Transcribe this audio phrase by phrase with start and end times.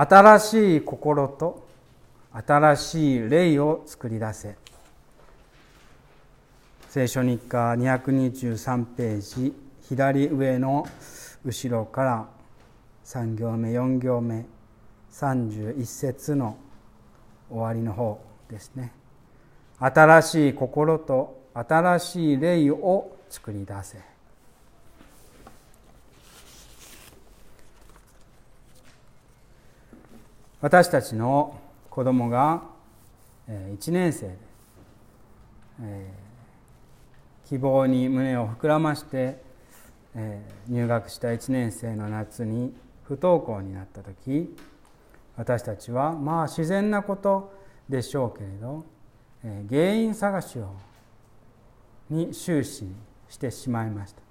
[0.00, 1.66] 新しい心と
[2.30, 4.54] 新しい霊を作り出せ。
[6.88, 9.52] 聖書日課223ページ
[9.88, 10.86] 左上の
[11.44, 12.28] 後ろから
[13.06, 14.46] 3行目4行目
[15.10, 16.56] 31節の
[17.50, 18.92] 終わりの方ですね。
[19.80, 23.98] 新しい心と新しい霊を作り出せ。
[30.60, 31.56] 私たちの
[31.88, 32.62] 子供が
[33.48, 34.36] 1年生で
[37.46, 39.40] 希望に胸を膨らまして
[40.68, 44.56] 入学した1年生の夏に不登校になった時
[45.36, 47.54] 私たちはまあ自然なこと
[47.88, 48.84] でしょうけれど
[49.70, 50.74] 原因探しを
[52.10, 52.84] に終始
[53.28, 54.22] してしまいました。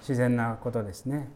[0.00, 1.28] 自然なことですね。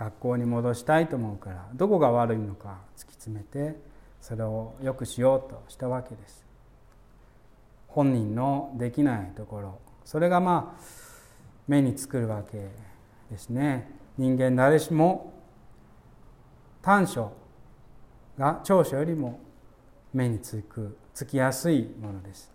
[0.00, 3.78] 学校に戻したいと思うからどこが悪いのか突き詰めて
[4.18, 6.44] それをよくしようとしたわけです。
[7.86, 9.78] 本人のできないところ。
[10.04, 10.82] それがまあ
[11.68, 12.68] 目につくるわけ
[13.30, 13.90] ですね。
[14.16, 15.34] 人間誰しも
[16.82, 17.32] 短所
[18.38, 19.40] が長所よりも
[20.14, 22.50] 目につくつきやすいものです。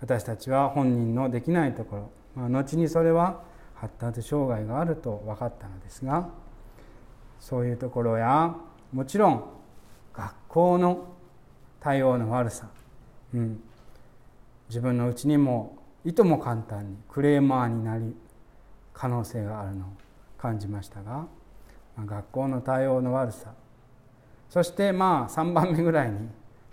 [0.00, 3.42] 私たちは本人のできないところ、まあ、後にそれは
[3.74, 6.30] 発達障害があると分かったのですが
[7.40, 8.54] そういうところや
[8.92, 9.44] もちろん
[10.12, 11.08] 学校の
[11.80, 12.68] 対応の悪さ、
[13.34, 13.60] うん、
[14.68, 18.14] 自分のうちにもいとも簡単にクレーマーになり
[18.92, 19.88] 可能性があるのを
[20.38, 21.26] 感じましたが、
[21.96, 23.52] まあ、学校の対応の悪さ。
[24.48, 26.28] そしてまあ3番目ぐらいに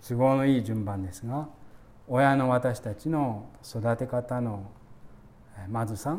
[0.06, 1.48] 都合のいい順番ですが
[2.06, 4.70] 親の私たちの育て方の
[5.68, 6.18] まずさ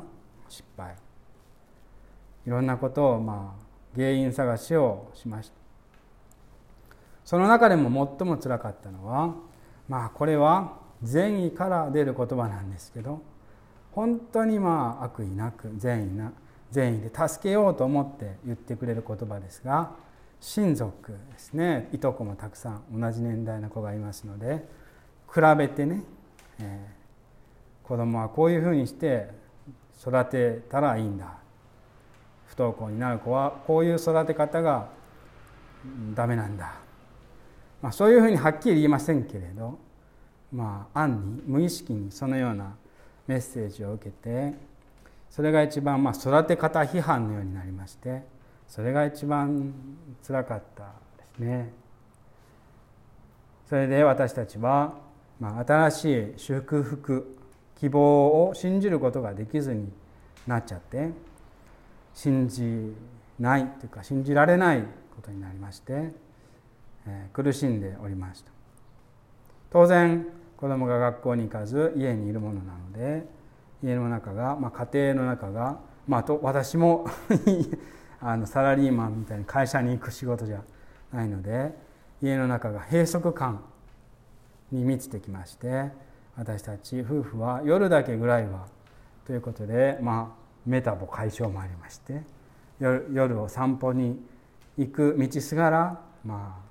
[0.49, 0.95] 失敗。
[2.45, 3.64] いろんなことをまあ
[3.95, 5.55] 原因探しをしました。
[7.25, 9.33] その中でも最もつらかったのは
[9.89, 13.22] まあこれは善意から出る言葉なんですけど
[13.91, 16.31] 本当にまあ悪意なく善意な
[16.72, 19.91] 善意で助けようと思って言ってくれる言葉ですが
[20.39, 24.67] 親族ですねいとこもたくさん同じ年代の子がいますので
[25.33, 26.03] 比べてね、
[26.59, 29.29] えー、子供はこういうふうにして
[30.00, 31.44] 育てたらいいんだ。
[32.47, 34.89] 不登校になる子はこういう育て方が
[36.13, 36.73] ダメなんだ、
[37.81, 39.78] まあ、そういうふうにはっきり言いませんけれど
[40.51, 42.75] まあ暗に無意識にそのような
[43.28, 44.53] メッセージを受けて
[45.29, 48.23] それが一番まあ育て方批判のようになりまして
[48.67, 49.73] それが一番
[50.22, 50.89] つらかったで
[51.35, 51.85] すね。
[53.67, 54.94] それで私たちは、
[55.39, 57.38] まあ、新しい祝福
[57.79, 59.91] 希望を信じることができずに
[60.45, 61.09] なっちゃって
[62.15, 62.95] 信じ
[63.39, 64.81] ないというか信じられない
[65.15, 66.13] ことになりまして、
[67.05, 68.51] え、苦しんでおりました。
[69.69, 70.25] 当然
[70.57, 73.25] 子供が学校に行かず家にいるものなので
[73.83, 77.05] 家の中が、まあ、家庭の中が、まあ、と私も
[78.21, 80.63] あのサラリーマンみたいに会社に行く仕事じゃ
[81.11, 81.75] ないので
[82.21, 83.61] 家の中が閉塞感
[84.71, 85.91] に満ちてきまして
[86.37, 88.67] 私たち夫婦は夜だけぐらいは
[89.25, 92.21] ということでまあメタボ解消もありまして
[92.79, 94.19] 夜を散歩に
[94.77, 96.65] 行く道すがら、まあ、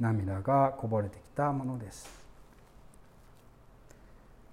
[0.00, 2.18] 涙がこぼれてきたものです。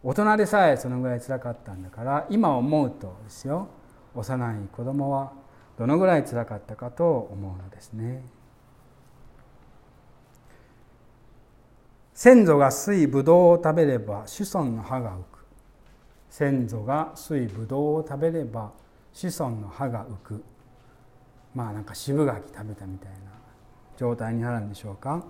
[0.04, 3.68] 大人でさえそのぐらいつらかったんだから今思うとですよ
[4.14, 5.34] 幼い子供は
[5.80, 8.24] どのぐらいつらかったかと思うのですね。
[12.14, 15.35] 先祖が水ぶどうを食べれば子孫の歯が浮く。
[16.38, 18.74] 先祖が水ぶどうを食べれば
[19.14, 20.44] 子孫の歯が浮く。
[21.54, 23.18] まあなんか渋柿食べたみたいな
[23.96, 25.24] 状態になるんでしょうか。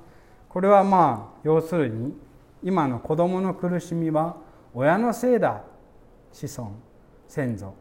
[0.50, 2.18] これはまあ要するに
[2.64, 4.38] 今の子供の苦しみは
[4.74, 5.62] 親のせいだ。
[6.34, 6.72] 子孫
[7.28, 7.76] 先祖。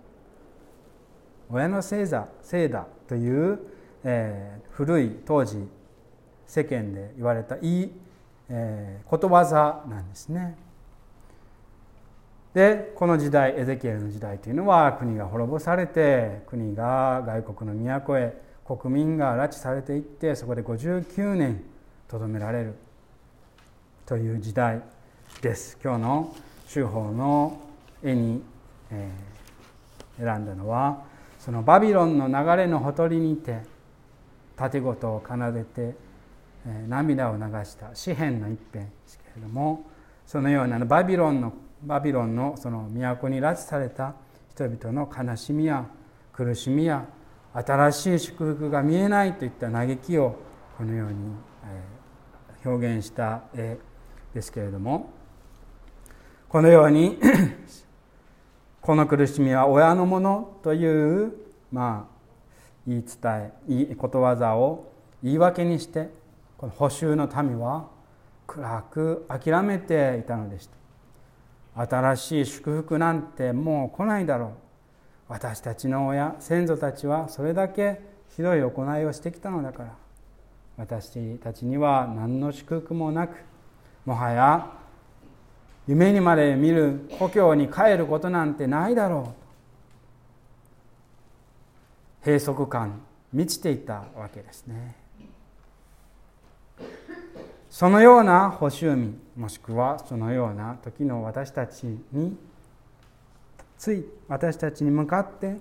[1.49, 2.87] 親のせいだせいだ。
[3.09, 3.59] という、
[4.05, 5.67] えー、古い当時
[6.47, 7.93] 世間で言われたいい、
[8.51, 10.59] えー、ことわざなんですね。
[12.55, 18.33] でこの時代エゼキエルの時代というのは国が滅ぼされて国が外国の都へ
[18.65, 21.65] 国民が拉致されていってそこで59年
[22.07, 22.75] とどめられる
[24.07, 24.81] という時代
[25.43, 25.77] です。
[25.83, 26.37] 今日の
[26.69, 27.61] 修法の
[28.03, 28.41] 絵に、
[28.91, 31.03] えー、選んだのは
[31.41, 33.63] そのバビロンの流れのほとりにて
[34.57, 35.97] 盾事を奏でて、
[36.67, 39.85] えー、涙を流した詩篇の一編ですけれども
[40.25, 41.53] そのようなバビロンの
[41.87, 44.15] バビロンのその都に拉致された
[44.51, 45.87] 人々の悲しみや
[46.33, 47.07] 苦しみや
[47.53, 50.37] 新しい祝福が見えないといった嘆きを
[50.77, 51.17] このように
[52.65, 53.79] 表現した絵
[54.35, 55.13] ですけれども
[56.49, 57.19] このように
[58.81, 61.33] この苦しみは親のものという
[61.71, 62.15] まあ
[62.87, 63.53] 言い伝
[63.91, 64.93] えことわざを
[65.23, 66.11] 言い訳にして
[66.57, 67.89] この補修の民は
[68.47, 70.84] 暗く諦めていたのでした。
[71.77, 74.51] 新しい祝福なんてもう来ないだろう。
[75.29, 78.01] 私たちの親先祖たちはそれだけ
[78.37, 79.95] ひどい行いをしてきたのだから。
[80.77, 83.37] 私たちには何の祝福もなく
[84.05, 84.73] もはや
[85.87, 89.35] 夢にまで見る故郷に帰ることなんてないだろ
[92.25, 92.29] う。
[92.29, 95.04] 閉塞感満ちていたわけですね。
[97.75, 101.83] そのような補修民もしくはそのような時の私たち
[102.13, 102.37] に
[103.77, 105.57] つい私たちに向かって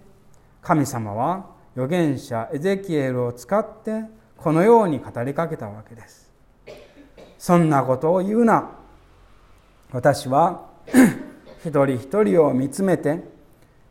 [0.61, 4.03] 神様は預言者エゼキエルを使って
[4.37, 6.31] このように語りかけたわけです。
[7.39, 8.69] そんなことを言うな。
[9.91, 10.69] 私は
[11.65, 13.23] 一人一人を見つめて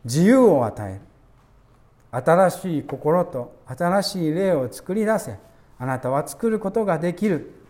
[0.05, 2.23] 自由を与える。
[2.25, 5.35] 新しい心と新しい霊を作り出せ。
[5.77, 7.62] あなたは作ることができる。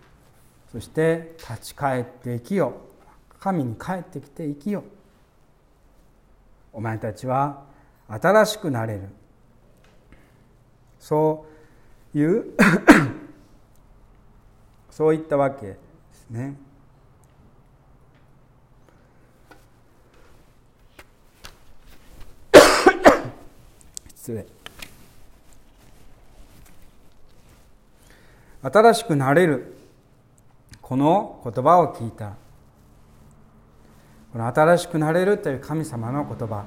[0.74, 2.74] そして立ち返って生きよ
[3.40, 4.84] 神に帰ってきて生きよ
[6.74, 7.62] お前たちは
[8.08, 9.10] 新しくなれる。
[11.00, 11.46] そ
[12.16, 12.46] ういう
[14.90, 15.78] そういったわけで
[16.14, 16.56] すね。
[24.16, 24.48] 失礼。
[28.64, 29.83] 新しくなれる。
[30.84, 32.34] この言葉を聞いた。
[34.34, 36.66] この新しくなれるという神様の言葉。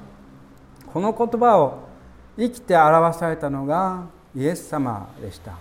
[0.91, 1.87] この言葉を
[2.35, 5.53] 生きて表されたのがイエス様でした。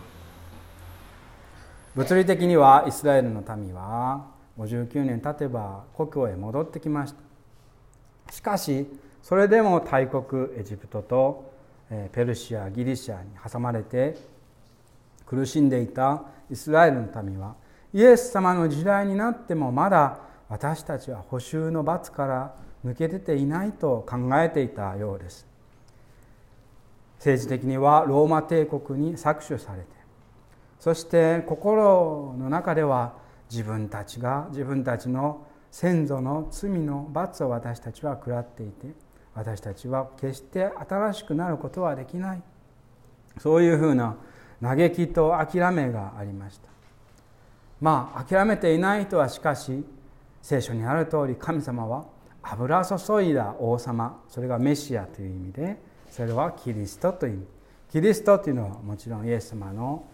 [1.94, 4.24] 物理的にはイスラエルの民は
[4.58, 7.14] 59年経てば故郷へ戻ってきまし
[8.26, 8.32] た。
[8.32, 8.86] しかし
[9.22, 11.52] それでも大国エジプトと
[12.12, 14.16] ペルシアギリシアに挟まれて
[15.26, 17.54] 苦しんでいたイスラエルの民は
[17.96, 20.18] イエス様の時代になってもまだ
[20.50, 22.54] 私たちは補修の罰から
[22.84, 25.46] 抜け出ていないと考えていたようです。
[27.16, 29.86] 政治的にはローマ帝国に搾取されて
[30.78, 33.14] そして心の中では
[33.50, 38.88] 自分たちが自分たちの先祖の罪の罰を私たちは食らっていて
[39.34, 42.42] 私たちは決して新しくなることはできない。
[43.38, 44.16] そういうふうな
[44.60, 46.75] 嘆きと諦めがありました。
[47.80, 49.84] まあ諦めていない人はしかし
[50.42, 52.06] 聖書にある通り神様は
[52.42, 55.76] 油注いだ王様それがメシアという意味で
[56.10, 57.46] それはキリストという意味。
[57.90, 60.04] キリストというのはもちろんイエス様の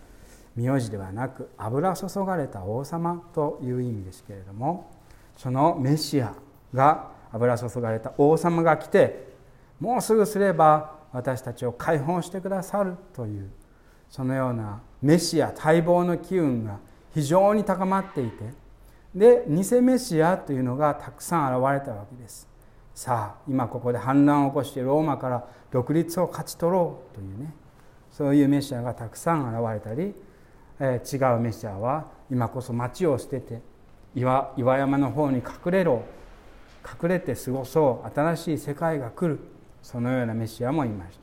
[0.54, 4.90] 名字ではなく油注がれた王様という意味ですけれども
[5.36, 6.34] そのメシア
[6.74, 9.32] が油注がれた王様が来て
[9.80, 13.50] もうすぐすれば私たちを解放してくださるという
[14.10, 16.78] そのようなメシア待望の機運が
[17.14, 18.44] 非常に高まっていて
[19.14, 22.48] で偽メシアというのがたくさん現れたわけです。
[22.94, 27.54] さあ今ここで反乱を起こしてローマから独立を勝ち取ろうというね
[28.10, 30.14] そういうメシアがたくさん現れたり、
[30.78, 33.62] えー、違うメシアは今こそ町を捨てて
[34.14, 36.02] 岩岩山の方に隠れろ
[37.02, 39.40] 隠れて過ごそう新しい世界が来る
[39.82, 41.22] そのようなメシアもいました。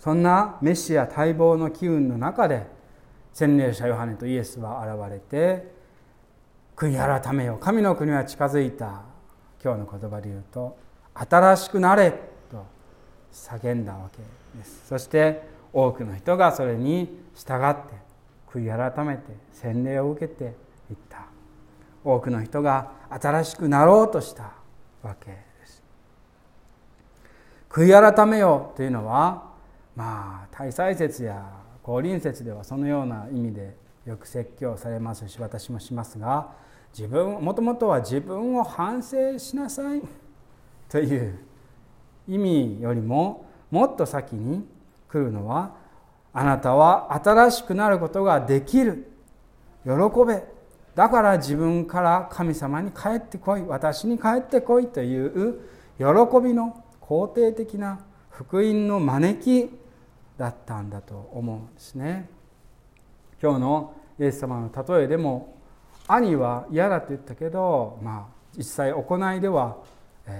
[0.00, 2.66] そんなメシア待望の機運の中で
[3.32, 5.72] 洗礼者ヨハネとイエスは現れて
[6.76, 9.02] 悔い改めよ神の国は近づいた
[9.62, 10.76] 今日の言葉で言うと
[11.14, 12.12] 新しくなれ
[12.50, 12.64] と
[13.32, 14.18] 叫んだわけ
[14.58, 14.86] です。
[14.86, 15.42] そして
[15.72, 17.94] 多くの人がそれに従って
[18.48, 21.26] 悔い改めて洗礼を受けていった。
[22.04, 24.52] 多くの人が新しくなろうとした
[25.02, 25.82] わけです。
[27.68, 29.50] 悔い改めよというのは
[29.96, 31.57] まあ大祭節や
[31.88, 36.52] 降臨節ではそのような意味でよく説教されますし私もしますが
[36.92, 40.02] 自分もともとは自分を反省しなさい
[40.90, 41.38] という
[42.28, 44.68] 意味よりももっと先に
[45.08, 45.76] 来るのは
[46.34, 49.10] あなたは新しくなることができる。
[49.84, 49.90] 喜
[50.26, 50.44] べ。
[50.94, 53.62] だから自分から神様に帰ってこい。
[53.62, 55.60] 私に帰ってこいという
[55.96, 56.04] 喜
[56.42, 59.87] びの肯定的な福音の招き。
[60.38, 62.30] だったんだと思うんですね。
[63.42, 65.56] 今日のイエス様の例えでも
[66.06, 69.76] 兄は嫌だと言ったけど、まあ、実際行いでは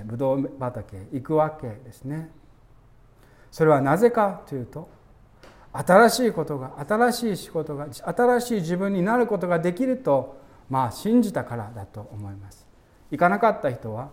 [0.07, 2.31] ブドウ畑へ行くわけですね。
[3.51, 4.89] それはなぜかというと
[5.73, 10.39] 新しいことが新しい仕事が新しい自分になることができると
[10.69, 12.67] まあ信じたからだと思います。
[13.11, 14.11] 行かなかった人は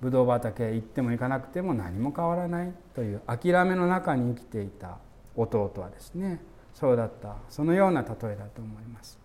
[0.00, 4.98] ブドウ畑へ行っても行かなくても何も変わらないという諦めの中に生きていた
[5.36, 6.40] 弟はですね
[6.74, 9.18] そうだったそのような例えだと思います。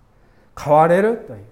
[0.57, 1.45] 変われるという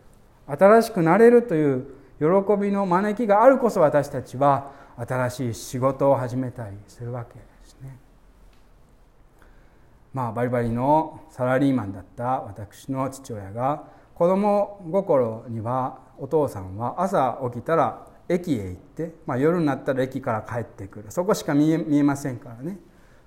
[0.48, 1.86] 新しくなれるという
[2.20, 2.26] 喜
[2.60, 7.98] びの招きがあるこそ私たちは新しい仕事を始めたりするわけですね。
[10.14, 13.84] まあバリバリのサラリーマンだった私の父親が
[14.16, 21.06] 子供心にはお父さんは朝起きたら駅へ行って、まあ、夜になったら駅から帰ってくる。
[21.10, 22.78] そこしか見え見えませんからね。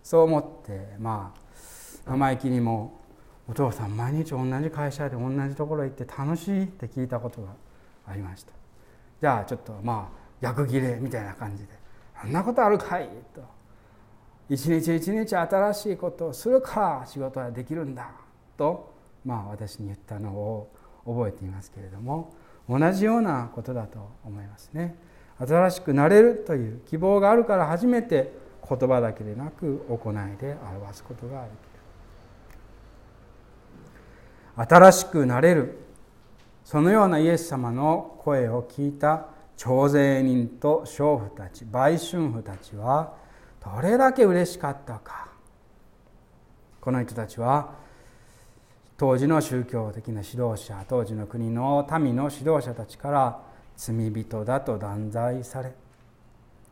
[0.02, 3.00] そう思ってまあ生意気にも
[3.48, 7.48] 「お父さん毎日同じ会社で同じところへ行って楽しい?」って聞いたことが
[8.06, 8.52] ありました
[9.20, 11.72] じゃあちょっとまあ逆ギレみたいな感じで
[12.22, 13.42] 「あんなことあるかい?」と
[14.48, 18.10] 「一日一日新しいことをするから仕事はできるんだ」
[18.56, 18.92] と
[19.24, 20.68] まあ私に言ったのを
[21.04, 22.32] 覚えていますけれども
[22.68, 24.96] 同じようなことだと思いますね
[25.38, 28.32] 新しくなれるという希望があるから初めて
[28.68, 31.52] 言葉だけでなく行いで表すことができ
[34.64, 34.70] る。
[34.70, 35.78] 新しくなれる。
[36.64, 39.26] そのようなイエス様の声を聞いた
[39.56, 43.14] 徴税人と娼婦たち売春婦たちは
[43.64, 45.28] どれだけ嬉しかったか。
[46.80, 47.74] この人たちは
[48.96, 53.40] 当時の宗教的な指導者当時の国の民の指導者たちから
[53.76, 55.72] 罪人だと断罪され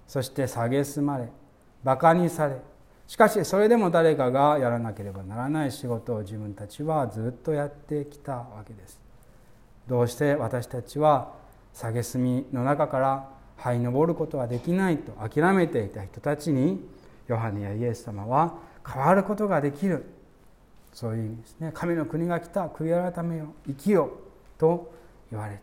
[0.06, 1.28] そして蔑まれ
[1.82, 2.56] バカにされ
[3.06, 9.00] しかしそれでも誰かがやらなければならない仕事を自分たちはずっとやってきたわけです。
[9.88, 11.32] どうして私たちは
[11.74, 16.88] 蔑みの中から這い上ることはできないと諦めていた人たちに
[17.26, 18.54] ヨハネやイエス様は
[18.86, 20.04] 変わることができる。
[20.92, 24.10] そういう意味ですね神の国が来た悔い改めよ生きよ
[24.56, 24.92] と
[25.30, 25.60] 言われて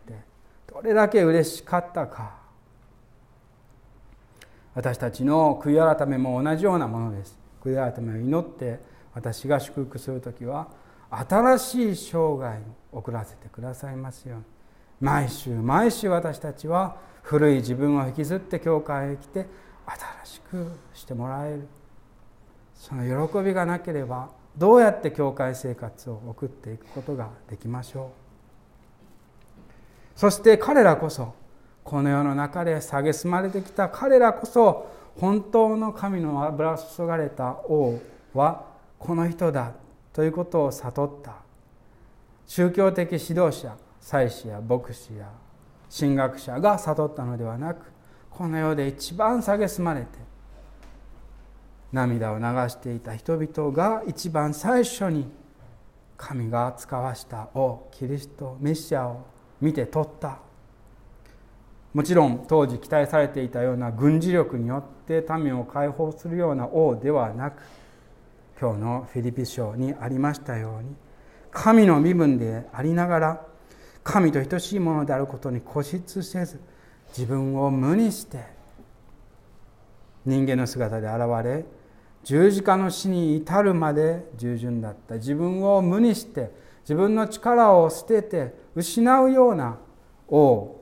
[0.70, 2.47] どれだけ嬉しかったか。
[4.78, 7.36] 私たちの悔い改めも同じようなものです。
[7.60, 8.78] 悔い改めを祈って
[9.12, 10.68] 私が祝福する時は
[11.10, 12.58] 新しい生涯
[12.92, 14.44] を送らせてくださいますように。
[15.00, 19.48] 毎週毎週私たちは古い自分を引きずって教会へ来て
[19.84, 21.66] 新しくしてもらえる。
[22.76, 28.12] その喜びがなければどうやって教会生活を送っていくことができましょ
[30.16, 30.20] う。
[30.20, 31.34] そして彼らこそ
[31.88, 37.98] この世の中で蔑まれてきた彼らこそ本当の神の油注がれた王
[38.34, 38.66] は
[38.98, 39.72] この人だ
[40.12, 41.36] ということを悟った。
[42.46, 45.30] 宗教的指導者祭司や牧師や
[45.98, 47.90] 神学者が悟ったのではなく
[48.28, 50.08] この世で一番蔑まれて
[51.90, 55.26] 涙を流していた人々が一番最初に
[56.18, 59.24] 神が使わした王キリストメシアを
[59.58, 60.47] 見て取った。
[61.94, 67.62] もちろん当時期待されていたような軍事力によって民を解放するような王ではなく
[68.60, 70.94] 今日のフィリピ書にありましたように
[71.50, 73.46] 神の身分でありながら
[74.04, 76.60] 神と等しいものであることに固執せず
[77.16, 78.44] 自分を無にして
[80.26, 81.64] 人間の姿で現れ
[82.24, 85.14] 十字架の死に至るまで従順だった。
[85.14, 86.50] 自分を無にして
[86.82, 89.78] 自分の力を捨てて失うような
[90.28, 90.77] 王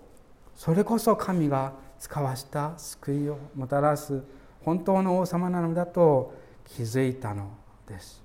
[0.56, 4.22] それこそ神が使わした救いをもたらす
[4.64, 6.34] 本当の王様なのだと
[6.64, 7.50] 気づいたの
[7.86, 8.22] です。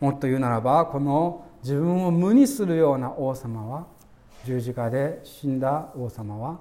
[0.00, 3.86] もっと言うならばこの自分を無にするような王様は
[4.44, 6.58] 十字架で死んだ王様は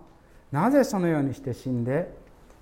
[0.51, 2.11] なぜそのようにして死んで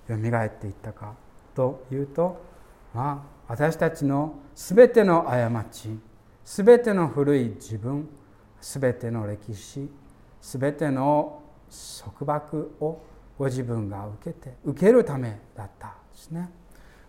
[0.08, 1.14] よみがえっていったか
[1.54, 2.44] というと、
[2.92, 5.98] まあ、私たちの全ての過ち
[6.44, 8.08] 全ての古い自分
[8.60, 9.88] 全ての歴史
[10.44, 11.40] 全ての
[12.04, 13.00] 束縛を
[13.38, 16.50] ご自分が受けて受けるためだったんですね。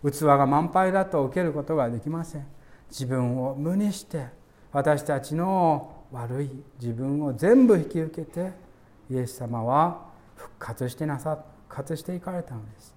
[0.02, 2.46] 器が満杯だと受けることができません。
[2.90, 4.26] 自分を無にして
[4.72, 6.50] 私たちの悪い
[6.80, 8.52] 自分を全部引き受けて
[9.10, 11.36] イエス様は復活してなさ
[11.68, 12.94] 復活していかれたのです。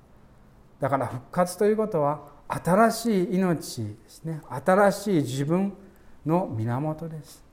[0.79, 4.41] だから復活ということは新しい命ですね。
[4.65, 5.73] 新しい自分
[6.25, 7.48] の源です。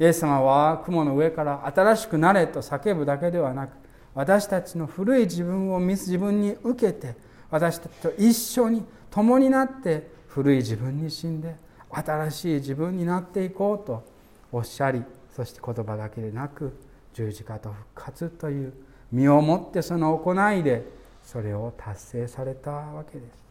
[0.00, 3.72] イエス様は雲の上から新しくなれと叫ぶだけではなく
[4.14, 7.14] 私たちの古い自分を自分に受けて
[7.50, 11.54] 私たちと一緒に共になって古い自分に死んで
[11.90, 14.02] 新しい自分になっていこうと
[14.50, 15.04] おっしゃり
[15.36, 16.72] そして言葉だけでなく
[17.12, 18.72] 十字架と復活という
[19.12, 20.84] 身をもってその行いで
[21.22, 23.44] それを達成されたわけです。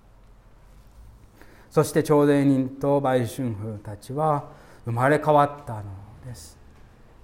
[1.69, 4.49] そして朝礼人と売春婦たちは
[4.85, 6.08] 生まれ変わったの。
[6.29, 6.57] です。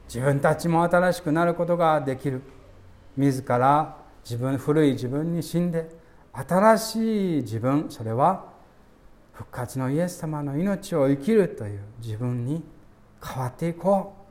[0.07, 2.41] 自分たちも新しくなることができる。
[3.15, 5.89] 自ら自分古い自分に死んで
[6.33, 8.43] 新しい自分それは
[9.31, 12.61] 復活のイエス様の命を生きるという自分に
[13.23, 14.25] 変わっていこう。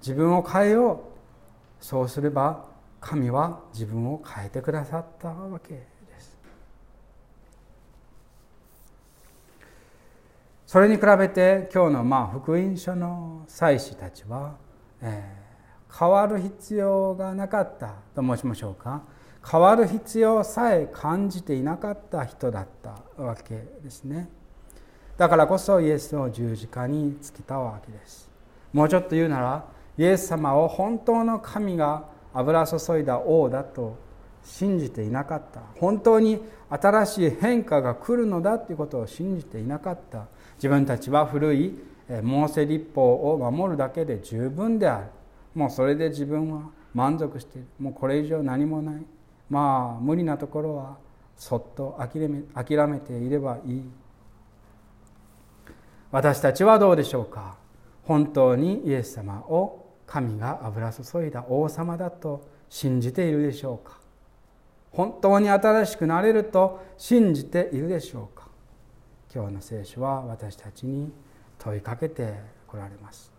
[0.00, 1.84] 自分を変えよう。
[1.84, 2.64] そうすれば
[3.00, 5.82] 神は自分を変えてくださったわけで
[6.20, 6.38] す
[10.72, 14.56] それに比べて今日のまあ福音書の祭司たちは、
[15.02, 19.02] えー、変わる必要がなかったと申しましょうか。
[19.46, 24.30] 変わる必要さえ感じていなかった人だったわけですね。
[25.18, 28.30] だからこそイエスを十字架につけたわけです。
[28.72, 29.66] もうちょっと言うなら
[29.98, 33.98] イエス様を本当の神が油注いだ王だと
[34.42, 35.60] 信じていなかった。
[35.78, 40.28] 本当に新しい変化が来るのだということを信じていなかった。
[40.62, 41.74] 自分たちは古い
[42.22, 45.06] モーセ立法を守るだけで十分である。
[45.56, 47.66] もうそれで自分は満足している。
[47.80, 49.02] もうこれ以上何もない。
[49.50, 50.98] まあ無理なところは
[51.36, 53.82] そっと諦め諦めていればいい。
[56.12, 57.56] 私たちはどうでしょうか。
[58.04, 63.98] 本当にイエス様を神が油注いだ王様だと信じているでしょうか。
[64.92, 68.51] 本当に新しくなれると信じているでしょうか。
[69.34, 71.10] 今日の聖書は私たちに
[71.58, 72.34] 問いかけて
[72.66, 73.32] こられます。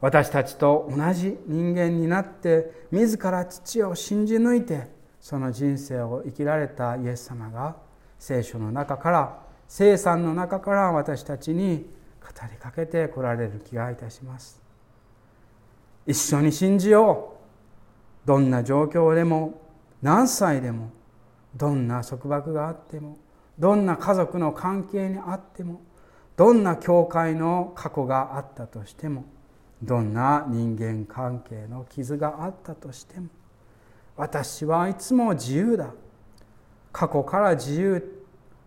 [0.00, 4.88] 私たちと同じ人間になって自ら父を信じ抜いて
[5.20, 7.76] その人生を生きられたイエス様が
[8.18, 9.38] 聖書の中から
[9.68, 11.86] 聖餐の中から私たちに
[12.20, 14.60] 語りかけてこられる気がいたします。
[16.06, 17.34] 一緒に信じよ
[18.24, 18.26] う。
[18.26, 19.60] どんな状況でも
[20.00, 20.90] 何歳でも
[21.54, 23.18] どんな束縛があっても
[23.58, 25.80] どんな家族の関係にあっても
[26.36, 29.24] どんな教会の過去があったとしても
[29.82, 33.28] どんな人間関係の傷があったとしても
[34.16, 35.92] 私はいつも自由だ。
[36.92, 38.24] 過去から自由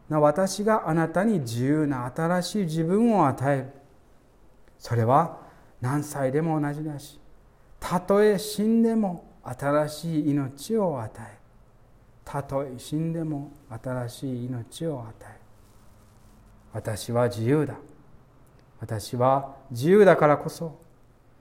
[0.10, 3.70] な私があなたに自由な新しい自分を与える。
[4.78, 5.38] それは
[5.80, 7.20] 何歳でも同じだし
[7.80, 11.37] たとえ死んでも新しい命を与える。
[12.28, 15.40] たとえ死んでも新しい命を与え。
[16.74, 17.76] 私は自由だ。
[18.82, 20.78] 私は自由だからこそ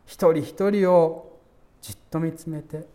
[0.06, 1.40] 一人一人を
[1.82, 2.86] じっと見つめて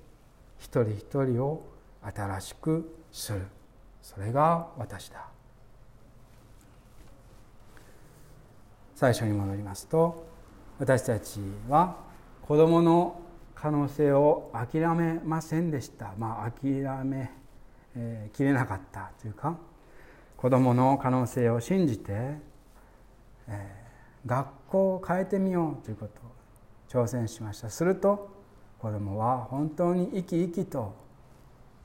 [0.57, 1.67] 一人一人を
[2.01, 3.41] 新しくする。
[4.01, 5.27] それが私だ。
[8.95, 10.27] 最初に戻りますと
[10.79, 11.97] 私たちは
[12.47, 13.21] 子どもの
[13.53, 16.13] 可能性を諦めませんでした。
[16.17, 16.71] まあ諦
[17.03, 17.40] め、
[17.95, 19.57] えー、きれなかったというか
[20.37, 22.35] 子どもの可能性を信じて、
[23.47, 23.81] え、
[24.25, 26.21] 学校を変えてみようということ
[26.99, 27.69] を挑戦しました。
[27.69, 28.29] すると
[28.79, 30.95] 子どもは本当に生き生きと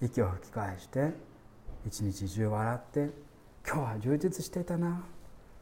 [0.00, 1.12] 息を吹き返して
[1.86, 3.10] 一日中笑って
[3.66, 5.04] 今日は充実していたな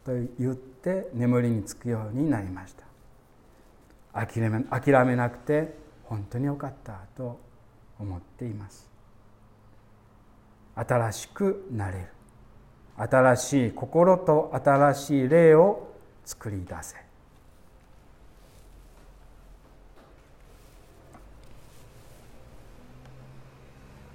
[0.05, 2.85] と言って眠りにつくようになりました。
[4.13, 7.41] 諦め諦めなくて本当によかったと
[7.99, 8.94] 思っています。
[10.75, 12.07] 新しくなれる。
[12.97, 15.89] 新しい心と新しい霊を
[16.25, 17.04] 作り出せ。